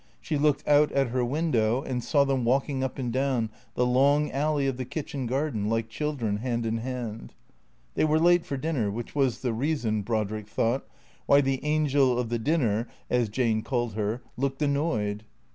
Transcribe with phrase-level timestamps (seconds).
[0.19, 4.31] She looked out at her window and saw them walking up and down the long
[4.31, 7.35] alley of the kitchen garden, like children, hand in hand.
[7.93, 10.87] They were late for dinner, which was the reason, Brodrick thought,
[11.27, 15.23] why the Angel of the Dinner (as Jane called her) looked annoyed.